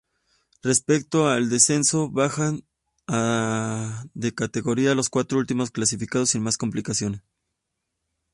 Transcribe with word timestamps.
Respecto 0.63 1.29
al 1.29 1.51
descenso, 1.51 2.09
bajan 2.09 2.63
a 3.05 4.03
de 4.15 4.33
categoría 4.33 4.95
los 4.95 5.11
cuatro 5.11 5.37
último 5.37 5.63
clasificados 5.67 6.31
sin 6.31 6.41
más 6.41 6.57
complicaciones. 6.57 7.21